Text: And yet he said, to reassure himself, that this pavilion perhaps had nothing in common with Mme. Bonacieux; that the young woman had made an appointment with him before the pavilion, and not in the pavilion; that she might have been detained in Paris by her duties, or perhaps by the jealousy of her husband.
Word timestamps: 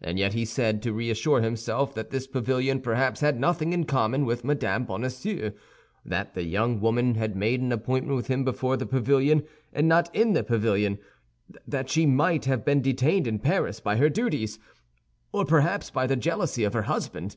And 0.00 0.16
yet 0.16 0.32
he 0.32 0.44
said, 0.44 0.80
to 0.84 0.92
reassure 0.92 1.40
himself, 1.42 1.92
that 1.96 2.10
this 2.10 2.28
pavilion 2.28 2.80
perhaps 2.80 3.18
had 3.20 3.40
nothing 3.40 3.72
in 3.72 3.82
common 3.82 4.24
with 4.24 4.44
Mme. 4.44 4.84
Bonacieux; 4.84 5.50
that 6.04 6.34
the 6.34 6.44
young 6.44 6.80
woman 6.80 7.16
had 7.16 7.34
made 7.34 7.60
an 7.60 7.72
appointment 7.72 8.14
with 8.14 8.28
him 8.28 8.44
before 8.44 8.76
the 8.76 8.86
pavilion, 8.86 9.42
and 9.72 9.88
not 9.88 10.08
in 10.14 10.34
the 10.34 10.44
pavilion; 10.44 10.98
that 11.66 11.90
she 11.90 12.06
might 12.06 12.44
have 12.44 12.64
been 12.64 12.80
detained 12.80 13.26
in 13.26 13.40
Paris 13.40 13.80
by 13.80 13.96
her 13.96 14.08
duties, 14.08 14.60
or 15.32 15.44
perhaps 15.44 15.90
by 15.90 16.06
the 16.06 16.14
jealousy 16.14 16.62
of 16.62 16.72
her 16.72 16.82
husband. 16.82 17.34